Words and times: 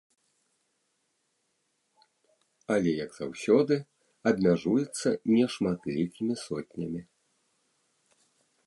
Але, 2.77 2.93
як 3.05 3.11
заўсёды, 3.19 3.73
абмяжуецца 4.33 5.07
нешматлікімі 5.37 6.33
сотнямі. 6.47 7.01